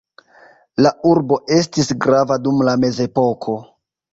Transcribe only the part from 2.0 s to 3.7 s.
grava dum la Mezepoko.